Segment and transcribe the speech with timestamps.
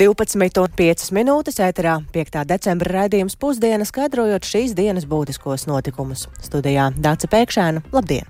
[0.00, 2.38] 12,5 minūtes ēterā 5.
[2.48, 6.22] decembra raidījums pusdiena skaidrojot šīs dienas būtiskos notikumus.
[6.40, 7.82] Studijā Dāca Pēkšēna.
[7.92, 8.24] Labdien!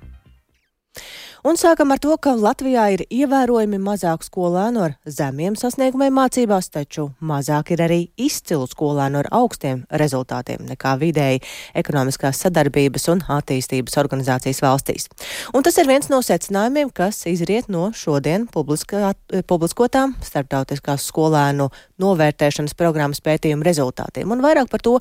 [1.41, 7.07] Un sākam ar to, ka Latvijā ir ievērojami mazāk skolēnu ar zemiem sasniegumiem mācībās, taču
[7.25, 11.41] mazāk ir arī izcilu skolēnu ar augstiem rezultātiem nekā vidēji
[11.81, 15.09] ekonomiskās sadarbības un attīstības organizācijas valstīs.
[15.57, 19.15] Un tas ir viens no secinājumiem, kas izriet no šodien publiskā,
[19.49, 21.71] publiskotām starptautiskās skolēnu
[22.05, 24.29] novērtēšanas programmas pētījuma rezultātiem.
[24.29, 24.99] Un vairāk par to,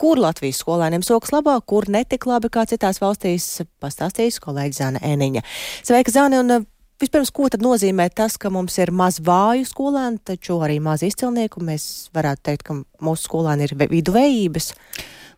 [0.00, 3.48] Kur Latvijas skolēniem sokas labāk, kur netik labi kā citās valstīs,
[3.82, 5.44] pastāstīs kolēģi Zana Eniņa.
[5.86, 6.66] Sveika, Zana, un
[7.04, 11.62] vispirms, ko tad nozīmē tas, ka mums ir maz vāju skolēnu, taču arī maz izcilnieku?
[11.64, 14.72] Mēs varētu teikt, ka mūsu skolēni ir viduvējības.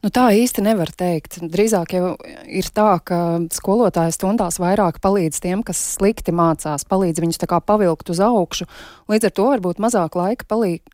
[0.05, 1.39] Nu, tā īsti nevar teikt.
[1.51, 2.13] Drīzāk jau
[2.47, 3.19] ir tā, ka
[3.51, 8.69] skolotāja stundās vairāk palīdz tiem, kas slikti mācās, palīdz viņus tā kā pavilkt uz augšu.
[9.11, 10.85] Līdz ar to varbūt mazāk laika paliek,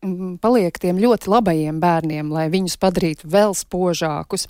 [0.41, 4.49] paliek tiem ļoti labajiem bērniem, lai viņus padarītu vēl spožākus.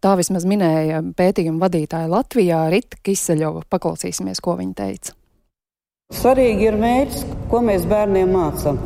[0.00, 3.68] Tā vismaz minēja pētījuma vadītāja Latvijā Rita Kiseļova.
[3.70, 5.19] Paklausīsimies, ko viņa teica.
[6.10, 8.78] Svarīgi ir mērķis, ko mēs bērniem mācām.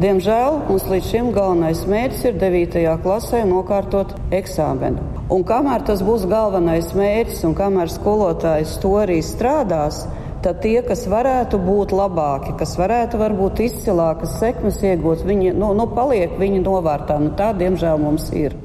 [0.00, 2.84] Diemžēl mums līdz šim galvenais mērķis ir 9.
[3.04, 5.04] klasē nokārtot eksāmenu.
[5.32, 10.06] Un kamēr tas būs galvenais mērķis un kamēr skolotājs to arī strādās,
[10.42, 15.86] tad tie, kas varētu būt labāki, kas varētu varbūt izcilākas sekmes iegūt, viņi nu, nu,
[15.92, 17.18] paliek viņa novārtā.
[17.20, 18.56] Nu, tā, diemžēl, mums ir.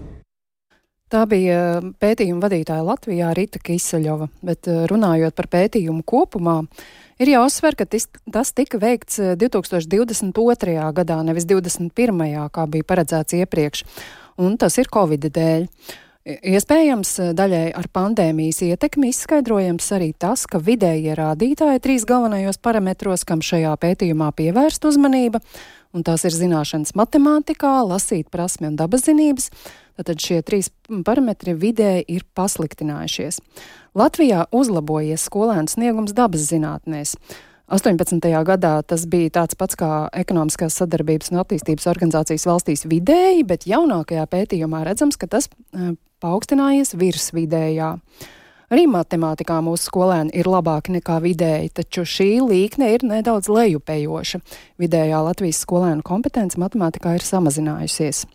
[1.12, 6.58] Tā bija pētījuma vadītāja Latvijā Rita Kiseļova, bet eh, runājot par pētījumu kopumā,
[7.18, 10.76] Ir jāuzsver, ka tis, tas tika veikts 2022.
[10.78, 12.50] Eh, gadā, nevis 2021.
[12.54, 13.86] kā bija paredzēts iepriekš,
[14.38, 15.66] un tas ir Covid dēļ.
[16.28, 23.40] Iespējams, daļai ar pandēmijas ietekmi izskaidrojams arī tas, ka vidējie rādītāji trīs galvenajos parametros, kam
[23.40, 25.40] šajā pētījumā pievērst uzmanība,
[25.96, 29.50] un tās ir zināšanas matemātikā, lasīt prasmi un dabas zinības,
[30.04, 30.68] tad šie trīs
[31.08, 33.40] parametri vidēji ir pasliktinājušies.
[33.98, 37.16] Latvijā uzlabojies skolēnu sniegums dabas zinātnēs.
[37.74, 38.22] 18.
[38.46, 44.28] gadā tas bija tāds pats kā ekonomiskās sadarbības un attīstības organizācijas valstīs vidēji, bet jaunākajā
[44.30, 47.90] pētījumā redzams, ka tas e, paaugstinājies virs vidējā.
[48.70, 54.44] Arī matemātikā mūsu skolēni ir labāki nekā vidēji, taču šī līkne ir nedaudz lejupējoša.
[54.78, 58.28] Vidējā Latvijas skolēnu kompetence matemātikā ir samazinājusies.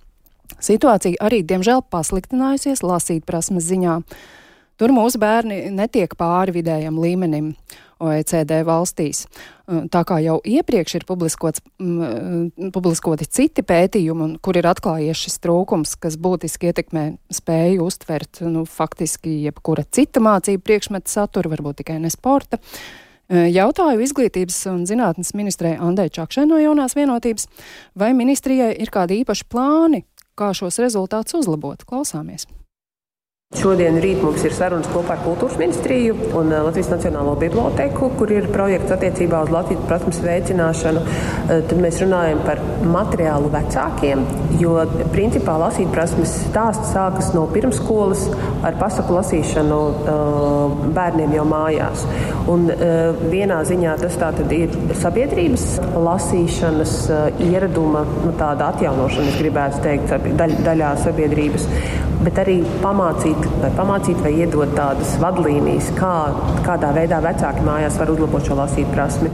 [0.58, 4.00] Situācija arī, diemžēl, pasliktinājusies lasīt prasmes ziņā.
[4.80, 7.54] Tur mūsu bērni netiek pāri vidējam līmenim.
[8.02, 9.28] OECD valstīs.
[9.92, 11.60] Tā kā jau iepriekš ir publiskoti
[13.30, 19.84] citi pētījumi, kur ir atklājies šis trūkums, kas būtiski ietekmē spēju uztvert nu, faktiski jebkura
[19.86, 22.56] cita mācību priekšmeta satura, varbūt tikai ne sporta.
[23.32, 27.44] Jautāju izglītības un zinātnes ministrei Andai Čakšai no jaunās vienotības,
[27.96, 30.00] vai ministrijai ir kādi īpaši plāni,
[30.36, 31.86] kā šos rezultātus uzlabot.
[31.88, 32.44] Klausāmies!
[33.52, 38.30] Šodien rīt mums ir sarunas kopā ar Kultūras ministriju un eh, Latvijas Nacionālo biblioteku, kur
[38.32, 41.02] ir projekts attiecībā uz Latvijas prasmes veicināšanu.
[41.04, 42.62] Eh, tad mēs runājam par
[42.94, 44.22] materiālu vecākiem,
[44.56, 44.78] jo
[45.12, 48.22] principā lasīt prasmes stāsts sākas no pirmskolas
[48.64, 52.06] ar pasaku lasīšanu eh, bērniem jau mājās.
[52.52, 52.64] Un
[53.30, 56.96] vienā ziņā tas tātad ir sabiedrības lasīšanas
[57.50, 61.68] ieraduma nu, tāda atjaunošana, es gribētu teikt, daļ, daļā sabiedrības
[62.24, 66.16] bet arī pamācīt vai, pamācīt vai iedot tādas vadlīnijas, kā,
[66.66, 69.32] kādā veidā vecāki mājās var uzlabot šo lasīt prasmi.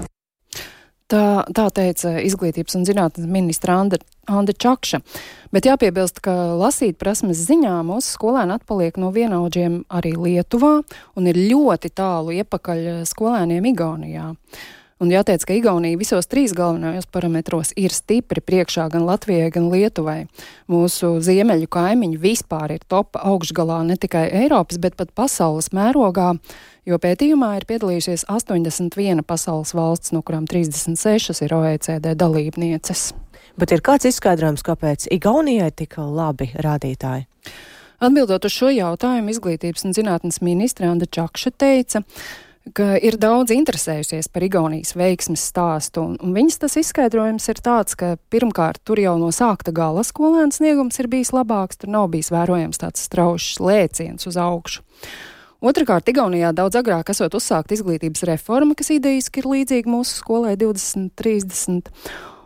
[1.09, 3.97] Tā, tā teica izglītības un zinātnes ministra Anda,
[4.29, 5.01] Anda Čakša.
[5.57, 10.75] Bet jāpiebilst, ka lasīt prasmes ziņā mūsu skolēni atpaliek no vienaudžiem arī Lietuvā
[11.17, 14.35] un ir ļoti tālu iepakaļ skolēniem Igaunijā.
[14.99, 20.25] Un jāteic, ka Igaunija visos trīs galvenajos parametros ir stipri priekšā gan Latvijai, gan Lietuvai.
[20.67, 26.33] Mūsu ziemeļu kaimiņi vispār ir top augšgalā ne tikai Eiropas, bet pat pasaules mērogā,
[26.83, 33.13] jo pētījumā ir piedalījusies 81 pasaules valsts, no kurām 36 ir OECD dalībnieces.
[33.59, 37.29] Bet ir kāds izskaidrojums, kāpēc Igaunijai tik labi rādītāji?
[38.03, 44.29] Atbildot uz šo jautājumu, izglītības un zinātnes ministre Anda Čakša teica, ka ir daudz interesējusies
[44.33, 49.17] par Igaunijas veiksmes stāstu, un, un viņas tas izskaidrojums ir tāds, ka pirmkārt tur jau
[49.21, 54.29] no sākta gala skolēna sniegums ir bijis labāks, tur nav bijis vērojams tāds straušs lēciens
[54.29, 54.85] uz augšu.
[55.59, 61.91] Otrakārt, Igaunijā daudz agrāk esot uzsākt izglītības reforma, kas idejiski ir līdzīga mūsu skolai 2030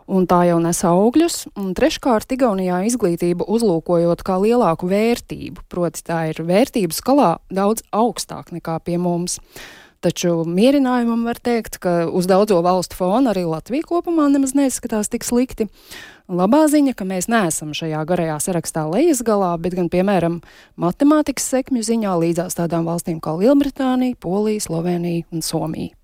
[0.09, 1.37] un tā jau nes augļus.
[1.59, 8.53] Un treškārt, Igaunijā izglītību uzlūkojot kā lielāku vērtību, proti tā ir vērtības skalā daudz augstāk
[8.55, 9.39] nekā pie mums.
[10.03, 15.23] Taču mierinājumam var teikt, ka uz daudzo valstu fona arī Latvija kopumā nemaz neizskatās tik
[15.23, 15.69] slikti.
[16.27, 20.41] Labā ziņa, ka mēs neesam šajā garajā sarakstā lejas galā, bet gan, piemēram,
[20.75, 25.95] matemātikas sekmju ziņā līdzās tādām valstīm kā Lielbritānija, Polija, Slovenija un Somija.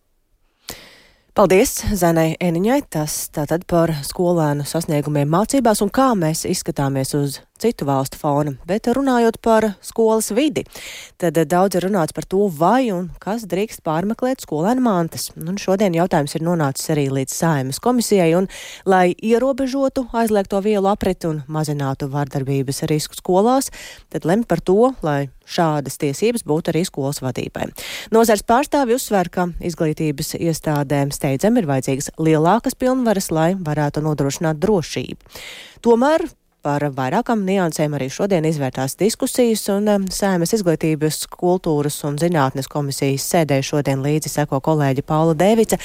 [1.35, 2.81] Paldies Zanai Eniņai.
[2.91, 8.87] Tas tātad par skolēnu sasniegumiem mācībās un kā mēs izskatāmies uz citu valstu fona, bet
[8.95, 10.65] runājot par skolas vidi,
[11.19, 15.29] tad daudz ir runāts par to, vai un kas drīkst pārmeklēt skolēnu mantas.
[15.39, 18.49] Un šodien jautājums ir nonācis arī līdz saimas komisijai, un
[18.89, 23.71] lai ierobežotu aizliegto vielu apriti un mazinātu vardarbības risku skolās,
[24.09, 27.69] tad lemt par to, lai šādas tiesības būtu arī skolas vadībai.
[28.13, 35.39] Nozars pārstāvi uzsver, ka izglītības iestādēm steidzam ir vajadzīgas lielākas pilnvaras, lai varētu nodrošināt drošību.
[35.85, 36.27] Tomēr
[36.59, 43.23] Par vairākām niansēm arī šodien izvērtās diskusijas, un um, Sēmas izglītības, kultūras un zinātnes komisijas
[43.31, 45.79] sēdē šodien līdzi seko kolēģi Paula Devica.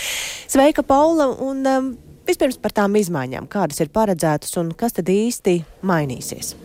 [0.50, 1.28] Sveika, Paula!
[1.46, 1.92] Un, um,
[2.26, 6.56] vispirms par tām izmaiņām, kādas ir paredzētas un kas tad īsti mainīsies?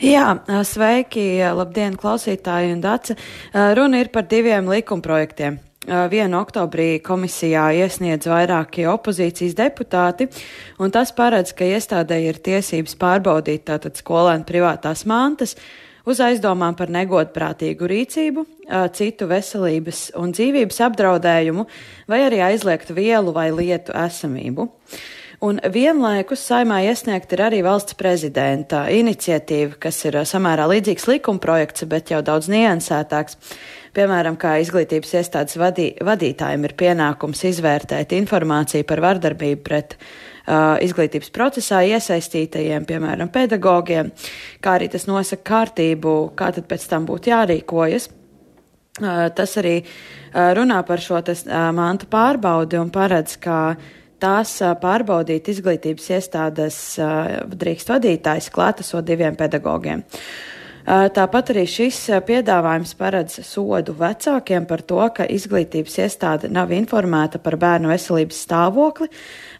[0.00, 0.26] Jā,
[0.64, 3.20] sveiki, labdien, klausītāji un daci.
[3.52, 5.60] Runa ir par diviem likumprojektiem.
[5.84, 10.30] Vienu oktobrī komisijā iesniedz vairākie opozīcijas deputāti,
[10.80, 15.52] un tas paredz, ka iestādē ir tiesības pārbaudīt tātad skolēnu privātās mantas
[16.08, 18.46] uz aizdomām par negodprātīgu rīcību,
[18.96, 21.66] citu veselības un dzīvības apdraudējumu,
[22.08, 24.70] vai arī aizliegtu vielu vai lietu esamību.
[25.44, 32.12] Un vienlaikus saimā iesniegt ir arī valsts prezidenta iniciatīva, kas ir samērā līdzīgs likumprojekts, bet
[32.14, 33.36] jau daudz niansētāks.
[33.94, 41.28] Piemēram, kā izglītības iestādes vadī, vadītājiem ir pienākums izvērtēt informāciju par vardarbību pret uh, izglītības
[41.34, 44.14] procesā iesaistītajiem, piemēram, pedagogiem,
[44.64, 48.08] kā arī tas nosaka kārtību, kā tad pēc tam būtu jārīkojas.
[49.02, 53.58] Uh, tas arī uh, runā par šo tas, uh, mantu pārbaudi un paredz, ka
[54.24, 56.80] tās pārbaudīt izglītības iestādes
[57.52, 60.04] drīkst vadītājs klātesot diviem pedagogiem.
[60.84, 61.96] Tāpat arī šis
[62.28, 69.08] piedāvājums paredz sodu vecākiem par to, ka izglītības iestāde nav informēta par bērnu veselības stāvokli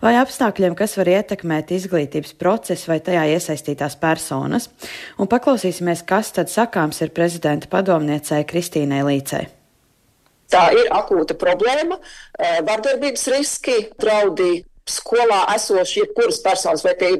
[0.05, 4.69] vai apstākļiem, kas var ietekmēt izglītības procesu vai tajā iesaistītās personas.
[5.17, 9.47] Un paklausīsimies, kas tad sakāms ir prezidenta padomniecei Kristīnai Līcei.
[10.53, 11.99] Tā ir akūta problēma,
[12.67, 17.15] vardarbības riski, draudi skolā esoši jebkuras personas, vai tie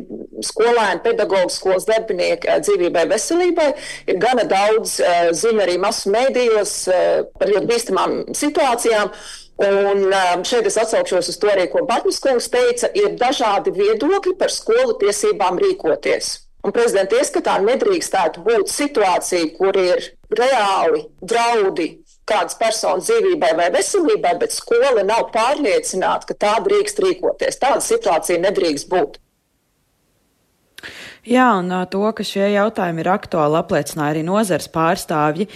[0.45, 3.71] skolēni, pedagogi, skolas darbinieki dzīvībai, veselībai,
[4.13, 4.99] ir gana daudz
[5.41, 6.75] ziņu arī masu mēdījos
[7.41, 9.15] par ļoti bīstamām situācijām.
[9.65, 10.09] Un
[10.45, 14.99] šeit es atsaukšos uz to arī, ko Batņas kungs teica, ir dažādi viedokļi par skolu
[15.01, 16.41] tiesībām rīkoties.
[16.65, 20.01] Un prezidenta ieskatā nedrīkstētu būt situācija, kur ir
[20.33, 21.91] reāli draudi
[22.29, 27.61] kādas personas dzīvībai vai veselībai, bet skola nav pārliecināta, ka tā drīkst rīkoties.
[27.61, 29.21] Tāda situācija nedrīkst būt.
[31.25, 35.47] Jā, un to, ka šie jautājumi ir aktuāli, apliecināja arī nozars pārstāvji.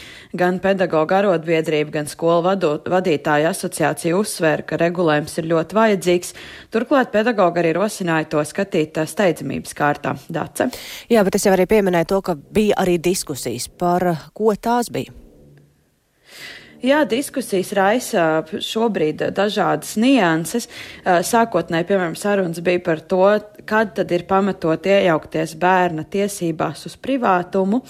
[0.41, 6.35] Gan pedagoģa arotbiedrība, gan skolu vadot, vadītāja asociācija uzsvēra, ka regulējums ir ļoti vajadzīgs.
[6.73, 10.17] Turklāt pedagoģa arī rosināja to skatīt steidzamības kārtā.
[10.33, 10.71] Dace?
[11.13, 15.18] Jā, bet es jau arī pieminēju to, ka bija arī diskusijas par ko tās bija.
[16.79, 18.25] Jā, diskusijas raisa
[18.63, 20.69] šobrīd dažādas nianses.
[21.03, 23.25] Sākotnēji, piemēram, sarunas bija par to,
[23.67, 27.83] kad tad ir pamatot iejaukties bērna tiesībās uz privātumu.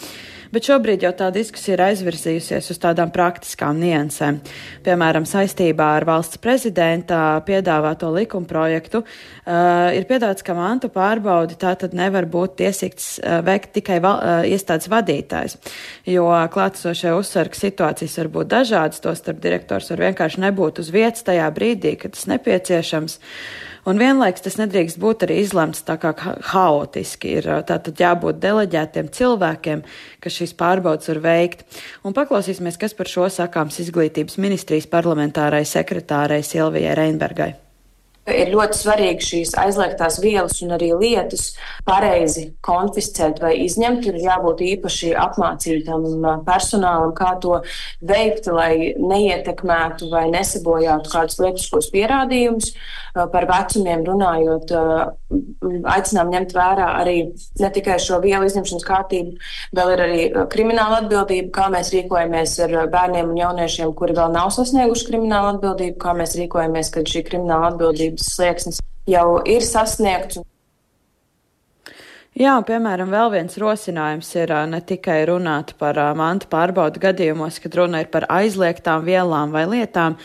[0.49, 4.39] Bet šobrīd jau tā diskusija ir aizvirzījusies uz tādām praktiskām niansēm.
[4.87, 11.97] Piemēram, saistībā ar valsts prezidenta piedāvāto likumprojektu uh, ir piedāvāts, ka mantu pārbaudi tā tad
[11.97, 15.59] nevar būt tiesīgs uh, veikt tikai val, uh, iestādes vadītājs,
[16.09, 21.29] jo klātesošie uzsver, situācijas var būt dažādas, to starp direktors var vienkārši nebūt uz vietas
[21.29, 23.21] tajā brīdī, kad tas nepieciešams.
[23.89, 26.13] Un vienlaiks tas nedrīkst būt arī izlemts tā kā
[26.51, 27.39] haotiski.
[27.41, 29.85] Ir tātad jābūt deleģētiem cilvēkiem,
[30.25, 31.65] kas šīs pārbaudas var veikt.
[32.05, 37.55] Un paklausīsimies, kas par šo sakāms izglītības ministrijas parlamentārai sekretārai Silvijai Reinbergai.
[38.29, 41.53] Ir ļoti svarīgi šīs aizliegtās vielas un arī lietas
[41.87, 44.07] pareizi konfiscēt vai izņemt.
[44.11, 46.07] Ir jābūt īpaši apmācītam
[46.47, 47.61] personālam, kā to
[48.05, 52.73] veikt, lai neietekmētu vai nesabojātu kādus lietiskos pierādījumus.
[53.19, 54.71] Par vecumiem runājot,
[55.91, 57.17] aicinām ņemt vērā arī
[57.59, 59.33] ne tikai šo vielu izņemšanas kārtību,
[59.75, 60.21] vēl ir arī
[60.53, 65.99] krimināla atbildība, kā mēs rīkojamies ar bērniem un jauniešiem, kuri vēl nav sasnieguši kriminālu atbildību,
[66.05, 67.73] kā mēs rīkojamies, kad šī krimināla
[68.19, 70.43] atbildības slieksnis jau ir sasniegts.
[72.39, 78.03] Jā, piemēram, vēl viens rosinājums ir ne tikai runāt par mantu pārbaudu gadījumos, kad runa
[78.03, 80.17] ir par aizliegtām vielām vai lietām,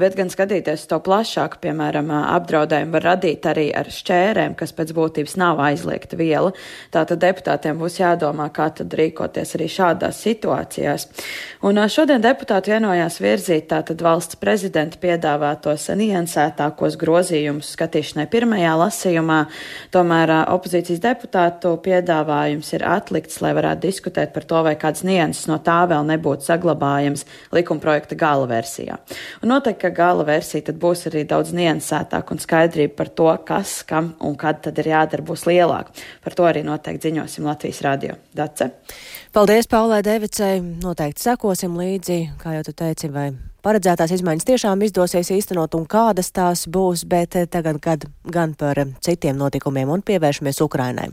[0.00, 5.36] bet gan skatīties to plašāk, piemēram, apdraudējumu var radīt arī ar šķērēm, kas pēc būtības
[5.40, 6.54] nav aizliegta viela.
[6.94, 11.06] Tātad deputātiem būs jādomā, kā tad rīkoties arī šādās situācijās.
[11.66, 19.40] Un šodien deputāti vienojās virzīt tātad valsts prezidenta piedāvātos niansētākos grozījumus skatīšanai pirmajā lasījumā.
[19.94, 25.60] Tomēr opozīcijas deputātu piedāvājums ir atlikts, lai varētu diskutēt par to, vai kāds nianses no
[25.64, 28.98] tā vēl nebūtu saglabājams likumprojekta gala versijā.
[29.42, 33.80] Un noteikti, ka gala versija tad būs arī daudz niansētāk un skaidrība par to, kas,
[33.88, 35.94] kam un kad tad ir jādara būs lielāka.
[36.24, 38.18] Par to arī noteikti ziņosim Latvijas radio.
[38.34, 38.70] Dace.
[39.32, 40.58] Paldies, Paulē Devicei.
[40.82, 43.28] Noteikti sekosim līdzi, kā jau tu teici, vai
[43.64, 49.36] paredzētās izmaiņas tiešām izdosies īstenot un kādas tās būs, bet tagad kad gan par citiem
[49.38, 51.08] notikumiem un pievēršamies Ukrainai.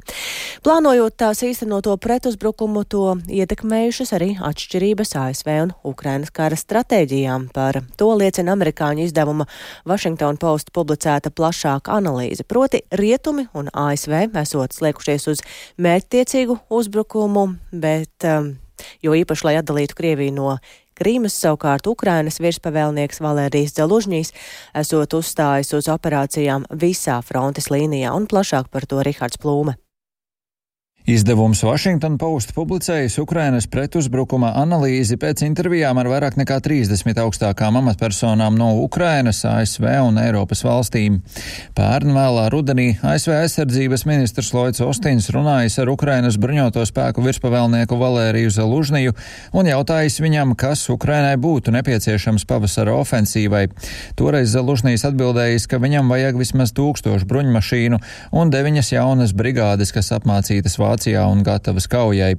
[0.63, 7.49] Plānojot tās īstenoto pretuzbrukumu, to ietekmējušas arī atšķirības ASV un Ukrainas kara stratēģijām.
[7.55, 9.47] Par to liecina amerikāņu izdevuma
[9.87, 12.47] Washington Post publicēta plašāka analīze.
[12.47, 15.43] Proti, rietumi un ASV esot sliekušies uz
[15.83, 18.51] mērķtiecīgu uzbrukumu, bet um,
[19.03, 20.57] jo īpaši, lai atdalītu Krieviju no
[20.97, 24.33] Krīmas savukārt Ukrainas virspavēlnieks Valērijas Dzelužņīs
[24.81, 29.77] esot uzstājis uz operācijām visā frontes līnijā un plašāk par to Rihards Plūme.
[31.07, 38.57] Izdevums Washington Post publicējis Ukrainas pretuzbrukuma analīzi pēc intervijām ar vairāk nekā 30 augstākām amatpersonām
[38.59, 41.21] no Ukrainas, ASV un Eiropas valstīm.
[41.79, 48.51] Pērn vēlā rudenī ASV aizsardzības ministrs Lloyds Ostins runājis ar Ukrainas bruņoto spēku virspavēlnieku Valēriju
[48.57, 49.15] Zalužniju
[49.55, 53.69] un jautājis viņam, kas Ukrainai būtu nepieciešams pavasara ofensīvai.
[54.19, 58.03] Toreiz Zalužnijas atbildējis, ka viņam vajag vismaz tūkstošu bruņmašīnu
[58.35, 60.96] un deviņas jaunas brigādes, kas apmācītas Vācijā.
[60.97, 62.35] Vācijā un gatavas kaujai.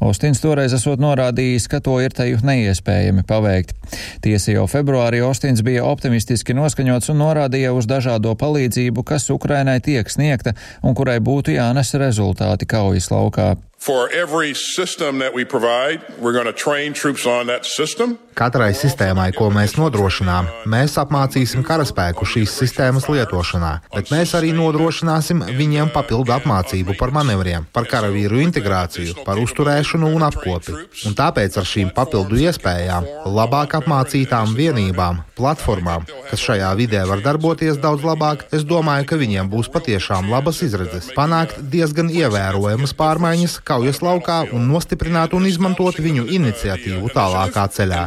[0.00, 3.76] Ostins toreiz esot norādījis, ka to ir teju neiespējami paveikt.
[4.24, 10.08] Tiesa jau februārī Ostins bija optimistiski noskaņots un norādīja uz dažādo palīdzību, kas Ukrainai tiek
[10.08, 13.56] sniegta un kurai būtu jānes rezultāti kaujas laukā.
[13.78, 18.18] For every system that we provide, we're going to train troops on that system.
[18.34, 25.42] Katrai sistēmai, ko mēs nodrošinām, mēs apmācīsim karaspēku šīs sistēmas lietošanā, bet mēs arī nodrošināsim
[25.58, 30.74] viņiem papildu apmācību par manevriem, par karavīru integrāciju, par uzturēšanu un apkopi.
[31.06, 37.80] Un tāpēc ar šīm papildu iespējām, labāk apmācītām vienībām, platformām, kas šajā vidē var darboties
[37.82, 44.02] daudz labāk, es domāju, ka viņiem būs patiešām labas izredzes panākt diezgan ievērojamas pārmaiņas kaujas
[44.04, 48.04] laukā un nostiprināt un izmantot viņu iniciatīvu tālākā ceļā.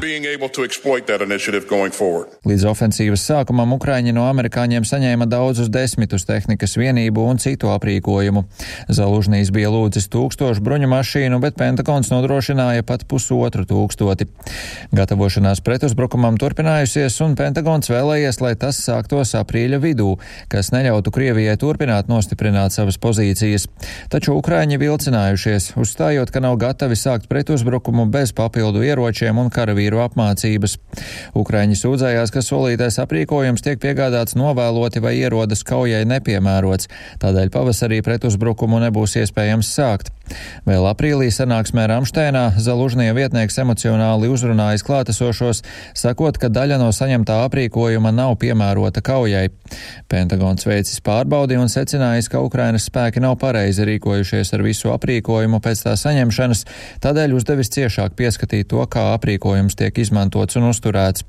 [2.52, 8.46] Līdz ofensīvas sākumam Ukraiņi no amerikāņiem saņēma daudzus desmitus tehnikas vienību un citu aprīkojumu.
[8.92, 14.28] Zalužnīs bija lūdzis tūkstošu bruņu mašīnu, bet Pentagons nodrošināja pat pusotru tūkstoti.
[14.96, 20.18] Gatavošanās pretuzbrukumam turpinājusies, un Pentagons vēlējies, lai tas sāktos aprīļa vidū,
[20.52, 23.68] kas neļautu Krievijai turpināt nostiprināt savas pozīcijas.
[24.12, 30.78] Taču Ukraiņi vilcinājušies, uzstājot, ka nav gatavi sākt pretuzbrukumu bez papildu ieročiem un karavīru apmācības.
[31.40, 36.92] Ukraiņi sūdzējās, ka solītais aprīkojums tiek piegādāts novēloti vai ierodas kaujai nepiemērots,
[37.24, 40.12] tādēļ pavasarī pretuzbrukumu nebūs iespējams sākt.
[40.68, 45.64] Vēl aprīlī sanāksmē Ramšteinā Zalužnie vietnieks emocionāli uzrunājis klātesošos,
[45.98, 49.48] sakot, ka daļa no saņemtā aprīkojuma nav piemērota kaujai.
[50.12, 55.86] Pentagons veicis pārbaudi un secinājis, ka Ukrainas spēki nav pareizi rīkojušies ar visu aprīkojumu pēc
[55.88, 56.66] tā saņemšanas,
[57.04, 61.28] tādēļ uzdevis ciešāk pieskatīt to, kā aprīkojums tiek izmantots un uzturēts.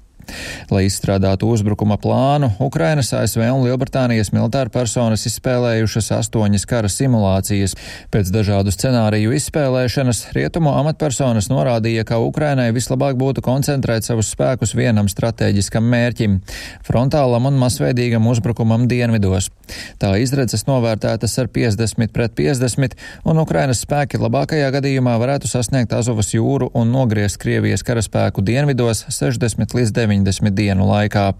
[0.73, 7.75] Lai izstrādātu uzbrukuma plānu, Ukrainas, ASV un Lielbritānijas militāra personas izspēlējušas astoņas kara simulācijas.
[8.13, 15.11] Pēc dažādu scenāriju izspēlēšanas rietumu amatpersonas norādīja, ka Ukrainai vislabāk būtu koncentrēt savus spēkus vienam
[15.13, 16.41] strateģiskam mērķim-
[16.89, 19.51] frontālam un masveidīgam uzbrukumam dienvidos.
[19.99, 26.33] Tā izredzes novērtētas ar 50 pret 50, un Ukrainas spēki labākajā gadījumā varētu sasniegt Azovas
[26.35, 30.12] jūru un nogriezt Krievijas karaspēku dienvidos 60 līdz 90.
[30.13, 31.33] 90 dienu laikā.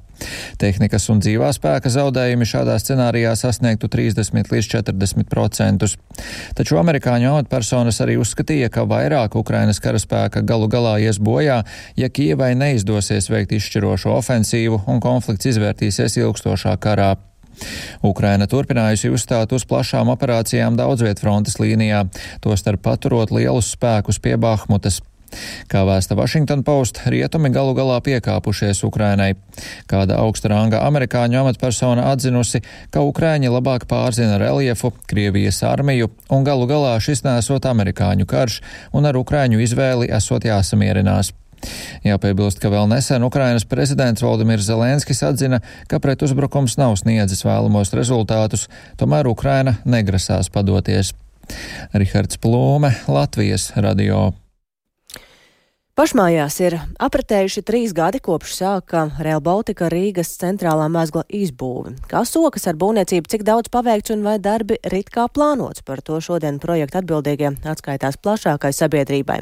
[0.61, 5.97] Tehnikas un dzīvā spēka zaudējumi šādā scenārijā sasniegtu 30 līdz 40 procentus.
[6.59, 11.63] Taču amerikāņu amatpersonas arī uzskatīja, ka vairāk Ukrainas karaspēka galu galā ies bojā,
[11.99, 17.15] ja Kievai neizdosies veikt izšķirošu ofensīvu un konflikts izvērtīsies ilgstošā karā.
[18.03, 22.07] Ukraina turpinājusi uzstāt uz plašām operācijām daudzviet frontes līnijā,
[22.45, 25.03] tostarp paturot lielus spēkus pie Bahmutas.
[25.71, 29.33] Kā vēsta Washington Post, rietumi galu galā piekāpušies Ukrainai.
[29.91, 32.63] Kāda augsta ranga amerikāņu amatpersona atzinusi,
[32.93, 38.61] ka Ukraiņi labāk pārzina reljefu, Krievijas armiju un galu galā šis nesot amerikāņu karš
[38.93, 41.33] un ar Ukraiņu izvēli esot jāsamierinās.
[42.03, 48.69] Jāpiebilst, ka vēl nesen Ukrainas prezidents Valdimirs Zelenskis atzina, ka pretuzbrukums nav sniedzis vēlamos rezultātus,
[48.99, 51.15] tomēr Ukraina negrasās padoties.
[51.95, 54.31] Rihards Plūme, Latvijas radio.
[55.93, 61.93] Pašmājās ir apritējuši trīs gadi kopš sāka Real Baltica Rīgas centrālā mezgla izbūve.
[62.09, 66.17] Kā sokas ar būvniecību, cik daudz paveikts un vai darbi rit kā plānots, par to
[66.25, 69.39] šodien projekta atbildīgie atskaitās plašākai sabiedrībai.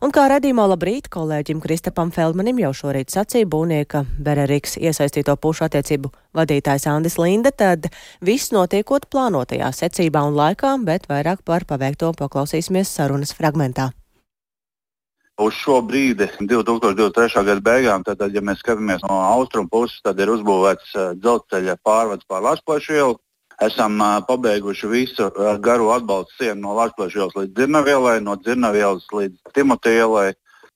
[0.00, 6.14] Un kā redzīmā labrīt kolēģim Kristapam Feldmanim jau šorīt sacīja būvnieka Bereriks iesaistīto pušu attiecību
[6.32, 7.92] vadītājs Andis Linde, tad
[8.24, 13.92] viss notiekot plānotajā secībā un laikā, bet vairāk par paveikto paklausīsimies sarunas fragmentā
[15.40, 17.44] uz šo brīdi, 2023.
[17.46, 22.28] gada beigām, tad, ja mēs skatāmies no austrumu puses, tad ir uzbūvēts uh, dzelzceļa pārvads
[22.28, 23.16] pār Latvijas ielu.
[23.60, 29.08] Esam uh, pabeiguši visu uh, garo atbalstu sienu no Latvijas ielas līdz Dzirnavielai, no Dzirnavielas
[29.16, 30.30] līdz Timotielai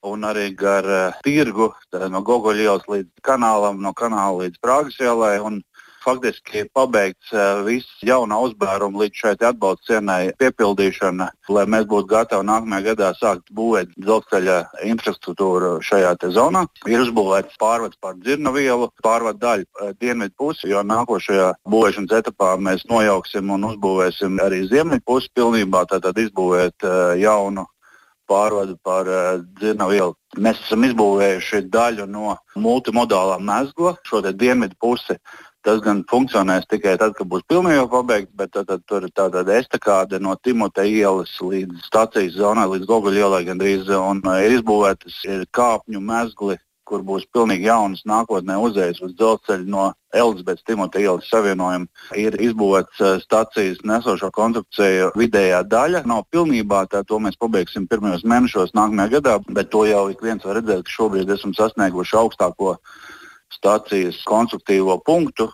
[0.05, 0.85] un arī gar
[1.25, 1.71] tirgu,
[2.13, 5.39] no Gogoļa ielas līdz kanālam, no kanāla līdz Prāgas ielai.
[5.41, 5.63] Un,
[6.05, 12.47] faktiski pabeigts uh, viss jauna uzbēruma līdz šai atbalsta cienai piepildīšana, lai mēs būtu gatavi
[12.47, 14.57] nākamajā gadā sākt būvēt dzelzceļa
[14.91, 16.65] infrastruktūru šajā zonā.
[16.87, 22.55] Ir uzbūvēts pārvads par dzirna vielu, pārvadu daļu uh, dienvidu pusi, jo nākošajā būvēšanas etapā
[22.61, 27.65] mēs nojauksim un uzbūvēsim arī ziemeļu pusi pilnībā, tātad izbūvēt uh, jaunu
[28.29, 30.15] pārvadu par uh, dzirnavu ielu.
[30.41, 35.17] Mēs esam izbūvējuši daļu no multimodālā mezgla, šo dienvidu pusi.
[35.65, 39.41] Tas gan funkcionēs tikai tad, kad būs pilnībā pabeigts, bet tad, tad tur ir tāda
[39.55, 43.89] estakāde no Timoteja ielas līdz stācijas zonai, līdz Goguļa ielai gandrīz.
[43.97, 49.65] Un uh, ir izbūvētas ir kāpņu mezgli, kur būs pilnīgi jaunas nākotnē uzējas uz dzelzceļa
[49.73, 51.89] no Elizabetes Timoteja ielas savienojuma.
[52.21, 56.03] Ir izbūvēts uh, stācijas nesošo konstrukciju vidējā daļa.
[56.05, 60.45] Nav pilnībā, tā to mēs pabeigsim pirmajos mēnešos nākamajā gadā, bet to jau ik viens
[60.45, 62.77] var redzēt, ka šobrīd esam sasnieguši augstāko
[63.53, 65.49] stācijas konstruktīvo punktu,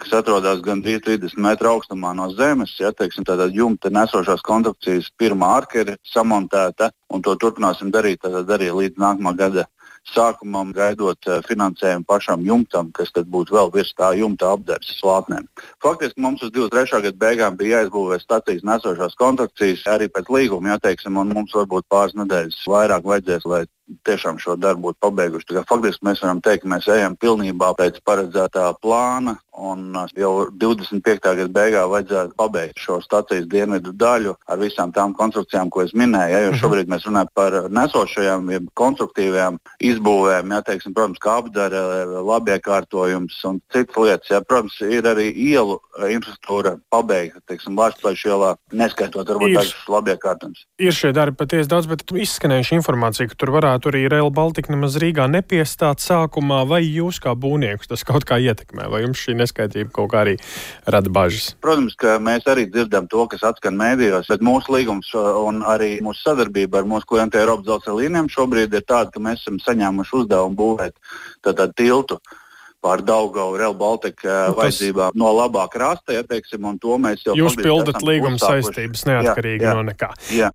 [0.00, 2.72] kas atrodas gandrīz 30 metru augstumā no zemes.
[2.80, 8.70] Ja, teiksim, tātad jumta nesošās konstrukcijas pirmā arka ir samontēta, un to turpināsim darīt arī
[8.72, 9.66] līdz nākamā gada
[10.08, 15.48] sākumam, gaidot uh, finansējumu pašam jumtam, kas tad būtu vēl virs tā jumta apģērbs slāpnēm.
[15.84, 17.02] Faktiski mums uz 23.
[17.06, 22.16] gada beigām bija jāizbūvē stācijas nesošās konstrukcijas arī pēc līguma, jāteiksim, un mums varbūt pāris
[22.18, 23.64] nedēļas vairāk vajadzēs, lai
[24.06, 25.60] tiešām šo darbu būtu pabeiguši.
[25.68, 29.36] Faktiski mēs varam teikt, ka mēs ejam pilnībā pēc paredzētā plāna.
[29.60, 31.20] Un uh, jau 25.
[31.20, 36.32] gada beigās vajadzētu pabeigt šo stācijas dienvidu daļu ar visām tām konstrukcijām, ko es minēju.
[36.32, 36.60] Ja, jo mhm.
[36.62, 38.48] šobrīd mēs runājam par nesošajām,
[38.78, 39.58] konstruktīvām
[39.90, 41.82] izbūvēm, ja, teiksim, protams, kā apdara,
[42.30, 44.32] labiekārtojums un citas lietas.
[44.32, 45.76] Ja, protams, ir arī ielu
[46.08, 50.64] infrastruktūra pabeigta, teiksim, Latvijas ielā, neskaitot varbūt dažus labiekārtojumus.
[50.80, 54.72] Ir šie darbi patiesi daudz, bet izskanējuši informācija, ka tur varētu varētu arī Rail Baltica
[54.72, 59.36] nemaz Rīgā nepiestāt sākumā, vai jūs kā būvnieks tas kaut kā ietekmē, vai jums šī
[59.38, 60.36] neskaitība kaut kā arī
[60.86, 61.54] rada bažas?
[61.60, 66.00] Protams, ka mēs arī dzirdam to, kas atskan mēdījos, bet mūsu līgums uh, un arī
[66.02, 70.16] mūsu sadarbība ar mūsu klientiem Eiropas dzelzceļa līnijām šobrīd ir tāda, ka mēs esam saņēmuši
[70.20, 70.96] uzdevumu būvēt
[71.44, 72.20] tātad tiltu
[72.80, 77.26] pār Daugavu, Real Baltica uh, nu, vajadzībām no labā krasta, ja teiksim, un to mēs
[77.26, 77.36] jau.
[77.36, 80.14] Jūs pildat līguma saistības neatkarīgi jā, jā, no nekā.
[80.32, 80.48] Jā.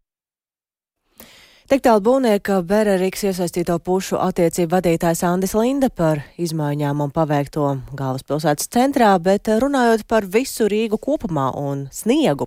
[1.66, 8.70] Tik tālu būvnieka Bereriks iesaistīto pušu attiecību vadītājs Andis Linda par izmaiņām un paveikto galvaspilsētas
[8.70, 12.46] centrā, bet runājot par visu Rīgu kopumā un sniegu.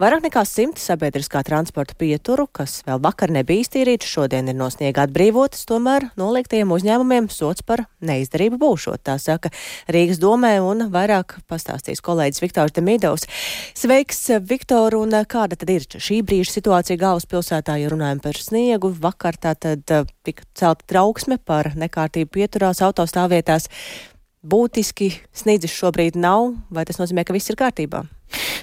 [0.00, 5.04] Vairāk nekā simt sabiedriskā transporta pieturu, kas vēl vakar nebija iztīrīts, šodien ir no sniega
[5.04, 9.52] atbrīvotas, tomēr noliektajiem uzņēmumiem sots par neizdarību būšot, tā saka
[9.92, 13.28] Rīgas domē un vairāk pastāstīs kolēģis Viktors Demidovs.
[13.76, 18.92] Sveiks, Viktor, un kāda tad ir šī brīža situācija galvaspilsētā, ja runājam par sniegu.
[19.02, 19.82] Vakar tātad
[20.26, 23.70] tika celta trauksme par nekārtību pieturās autostāvvietās.
[24.44, 28.04] Būtiski sniedzis šobrīd nav, vai tas nozīmē, ka viss ir kārtībā?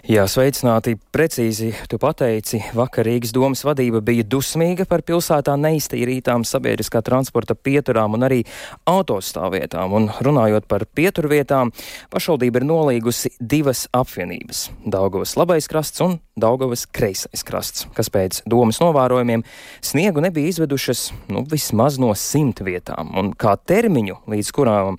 [0.03, 0.97] Jā, sveicināti.
[1.15, 8.17] Precīzi, tu pateici, vakar Rīgas domas vadība bija dusmīga par pilsētā neiztīrītām sabiedriskā transporta pieturām
[8.17, 8.41] un arī
[8.89, 9.95] autostāvvietām.
[9.95, 11.71] Un runājot par pieturvietām,
[12.12, 18.79] pašvaldība ir nolīgusi divas apvienības- Daugavas labais krasts un Daugavas kreisais krasts, kas pēc domas
[18.79, 19.43] novērojumiem
[19.81, 23.15] sniegu nebija izvedušas nu, vismaz no simt vietām.
[23.17, 24.97] Un kā termiņu, līdz kurām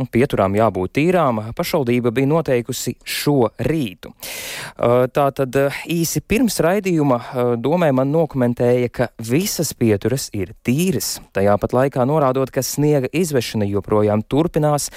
[0.00, 4.12] un pieturām jābūt tīrām, pašvaldība bija noteikusi šo rītu.
[5.12, 5.58] Tātad
[5.92, 7.18] īsi pirms raidījuma
[7.60, 13.68] domē man nokomentēja, ka visas pieturas ir tīras, tajā pat laikā norādot, ka sniega izvešana
[13.68, 14.88] joprojām turpinās,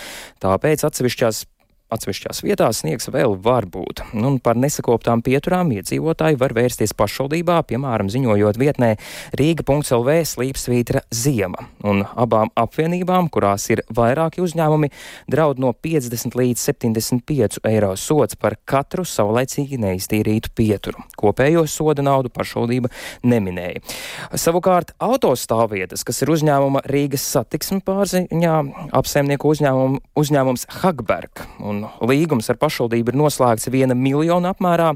[0.43, 1.43] tāpēc atsevišķās
[1.93, 3.99] Atsevišķās vietās sniegs vēl var būt.
[4.17, 8.95] Nu, un par nesakoptām pieturām iedzīvotāji var vērsties pašvaldībā, piemēram, ziņojot vietnē
[9.37, 11.67] Rīga.lv slīpsvītra ziema.
[11.85, 14.89] Un abām apvienībām, kurās ir vairāki uzņēmumi,
[15.29, 21.05] draud no 50 līdz 75 eiro sots par katru saulaicīgi neiztīrītu pieturu.
[21.21, 22.89] Kopējo soda naudu pašvaldība
[23.29, 23.85] neminēja.
[24.33, 28.57] Savukārt autostāvvietas, kas ir uzņēmuma Rīgas satiksme pārziņā,
[28.97, 31.45] apsaimnieku uzņēmum, uzņēmums Hagberg.
[31.61, 34.93] Un un līgums ar pašvaldību ir noslēgts viena miljona apmērā.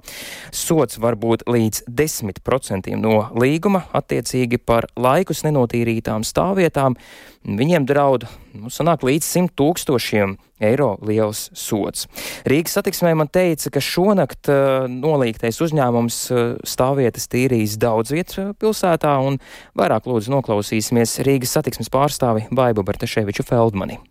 [0.55, 6.97] Sots var būt līdz 10% no līguma, attiecīgi par laikus nenotīrītām stāvvietām.
[7.39, 12.07] Viņiem draud nu, sanāk līdz 100 tūkstošiem eiro liels sots.
[12.49, 19.15] Rīgas satiksmē man teica, ka šonakt uh, nolīgtais uzņēmums uh, stāvvietas tīrīs daudz vietu pilsētā,
[19.23, 19.39] un
[19.79, 24.01] vairāk lūdzu noklausīsimies Rīgas satiksmes pārstāvi Baibu Bartaševiču Feldmani.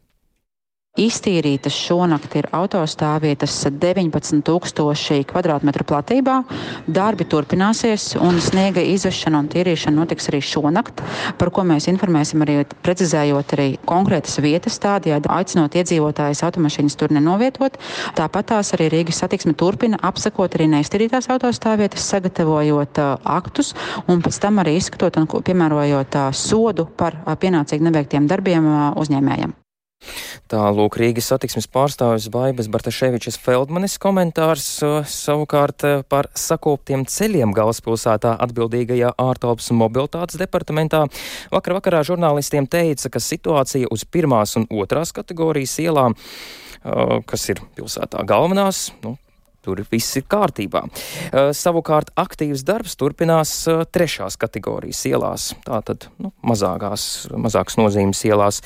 [0.99, 6.39] Iztīrītas šonakt ir autostāvvietas 19,000 km2 platībā.
[6.91, 11.03] Darbi turpināsies, un sniega izvešana un tīrīšana notiks arī šonakt,
[11.39, 17.79] par ko mēs informēsim arī precizējot arī konkrētas vietas, tādējādi aicinot iedzīvotājus automašīnas tur nenovietot.
[18.19, 23.71] Tāpat tās arī Rīgas satiksme turpina apsakot arī neiztīrītās autostāvvietas, sagatavojot uh, aktus
[24.11, 28.67] un pēc tam arī izskatot un piemērojot uh, sodu par uh, pienācīgi neveiktiem darbiem
[28.99, 29.58] uzņēmējiem.
[30.49, 34.65] Tālūk Rīgas satiksmes pārstāvis Baibas Bartaševičas Feldmanis komentārs
[35.13, 41.05] savukārt par sakoptiem ceļiem galvaspilsētā atbildīgajā ārtelpas mobilitātes departamentā.
[41.53, 46.17] Vakar vakarā žurnālistiem teica, ka situācija uz pirmās un otrās kategorijas ielām,
[47.29, 49.19] kas ir pilsētā galvenās, nu,
[49.69, 50.85] Tur viss ir kārtībā.
[50.89, 58.63] Uh, savukārt aktīvs darbs turpinās uh, trešās kategorijas ielās, tātad nu, mazākās, mazākas nozīmes ielās.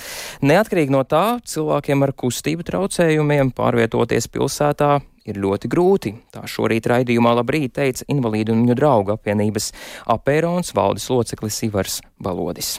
[0.46, 6.14] Neatkarīgi no tā, cilvēkiem ar kustību traucējumiem pārvietoties pilsētā ir ļoti grūti.
[6.34, 9.72] Tā šorīt raidījumā labrīt teica invalīdu un viņu draugu apvienības
[10.14, 12.76] apērons valdes loceklis Ivars Balodis.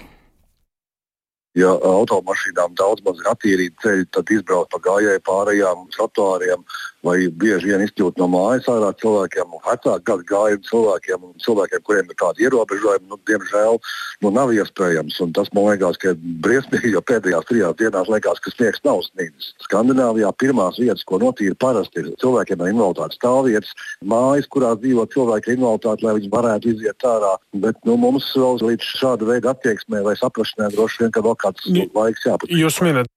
[1.53, 6.63] Ja automašīnām daudz maz ir attīrīti ceļi, tad izbraukt pa gājēju pārējām, trotuāriem
[7.03, 12.11] vai bieži vien izkļūt no mājas ārā cilvēkiem, vecāku gadu gājumu cilvēkiem un cilvēkiem, kuriem
[12.11, 13.79] ir kādi ierobežojumi, nu, diemžēl
[14.23, 15.19] nu, nav iespējams.
[15.25, 19.03] Un tas man liekas, ka ir briesmīgi, jo pēdējās trijās dienās liekas, ka sniegs nav
[19.09, 19.51] snīdis.
[19.67, 23.73] Skandināvijā pirmās vietas, ko notīra parasti, ir cilvēkiem ar invaliditāti stāvvietas,
[24.13, 27.33] mājas, kurās dzīvo cilvēki ar invaliditāti, lai viņi varētu iziet ārā.
[27.65, 31.67] Bet nu, mums vēl līdz šāda veida attieksmē vai saprašanai droši vien, ka vēl kāds
[31.67, 32.55] laiks jāpat.
[32.63, 33.11] Jūs minat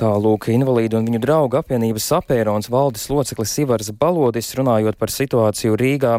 [0.00, 6.14] Tālūk, invalīdu un viņu draugu apvienības apērons valdes loceklis Ivars Balodis runājot par situāciju Rīgā.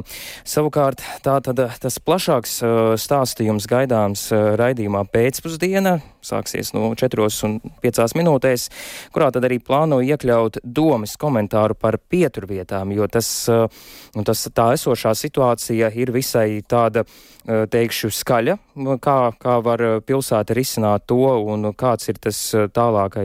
[0.45, 7.57] Savukārt tā tad tas plašāks uh, stāstījums gaidāms uh, raidījumā pēcpusdiena, sāksies no 4 un
[7.81, 8.67] 5 minūtēs,
[9.15, 15.15] kurā tad arī plāno iekļaut domas komentāru par pieturvietām, jo tas, nu, tas tā esošā
[15.17, 17.07] situācija ir visai tāda,
[17.41, 18.53] teikšu, skaļa,
[19.01, 22.37] kā, kā var pilsēta risināt to un kāds ir tas
[22.75, 23.20] tālākais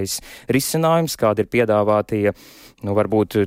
[0.52, 2.35] risinājums, kādi ir piedāvātie,
[2.87, 3.38] nu, varbūt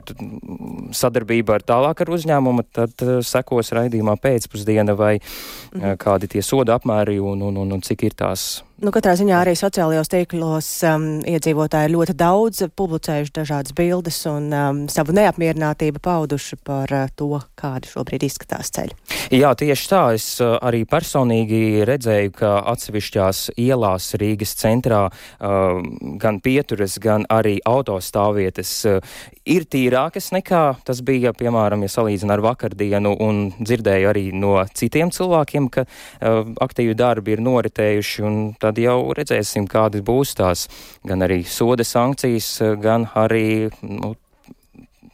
[0.95, 6.79] sadarbība ar tālāk ar uzņēmumu, tad uh, sekos raidījumā pēcpusdiena vai uh, kādi tie soda
[6.79, 8.49] apmēri un, un, un, un cik ir tās
[8.79, 14.77] Nu, katrā ziņā arī sociālajos tīklos um, iedzīvotāji ļoti daudz publicējuši dažādas bildes un um,
[14.87, 18.95] savu neapmierinātību pauduši par uh, to, kādi šobrīd izskatās ceļi.
[19.35, 20.03] Jā, tieši tā.
[20.15, 25.83] Es uh, arī personīgi redzēju, ka atsevišķās ielās Rīgas centrā uh,
[26.23, 29.11] gan pieturas, gan arī autostāvvietas uh,
[29.43, 35.11] ir tīrākas nekā tas bija, piemēram, ja salīdzina ar vakardienu un dzirdēju arī no citiem
[35.11, 40.67] cilvēkiem, ka uh, aktīvi darbi ir noritējuši un tā tad jau redzēsim, kādas būs tās
[41.07, 42.51] gan arī soda sankcijas,
[42.81, 44.13] gan arī nu,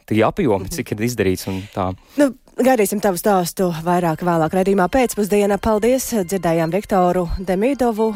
[0.06, 1.92] tie apjomi, cik ir izdarīts un tā.
[2.20, 2.34] Nu.
[2.56, 5.58] Gaidīsim tavu stāstu vairāk vēlāk redzījumā pēcpusdienā.
[5.60, 6.06] Paldies!
[6.24, 8.14] Dzirdējām Viktoru Demīdovu,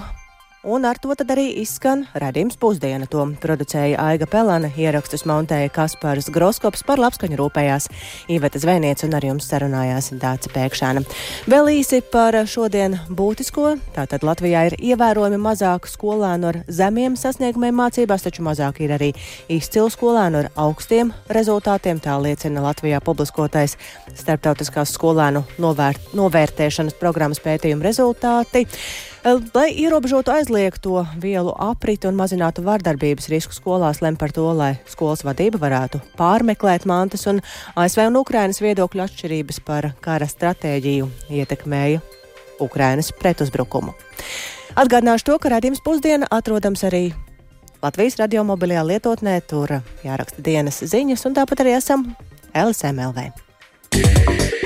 [0.61, 3.07] Un ar to tad arī izskan redzējums pusdiena.
[3.09, 7.87] To producēja Aiga Pelana, ierakstus montēja Kaspars Groskops, par labskaņu rūpējās
[8.29, 11.01] Īveta Zvēniec un ar jums sarunājās Dāca Pēkšēna.
[11.49, 13.79] Vēl īsi par šodien būtisko.
[13.96, 19.14] Tātad Latvijā ir ievērojami mazāk skolēnu ar zemiem sasniegumiem mācībās, taču mazāk ir arī
[19.49, 22.05] izcilu skolēnu ar augstiem rezultātiem.
[22.05, 23.79] Tā liecina Latvijā publiskotais
[24.12, 28.68] starptautiskās skolēnu novērt, novērtēšanas programmas pētījuma rezultāti.
[29.20, 35.20] Lai ierobežotu aizliegto vielu apriti un mazinātu vardarbības risku skolās, lem par to, lai skolas
[35.26, 37.42] vadība varētu pārmeklēt mantas un
[37.76, 42.00] ASV un Ukrainas viedokļu atšķirības par kara stratēģiju ietekmēja
[42.64, 43.92] Ukrainas pretuzbrukumu.
[44.80, 47.11] Atgādināšu to, ka redzējums pusdiena atrodams arī
[47.85, 52.09] Latvijas radio mobilajā lietotnē, tur jāraksta dienas ziņas, un tāpat arī esam
[52.56, 53.28] LSMLV.
[53.90, 54.60] Yeah.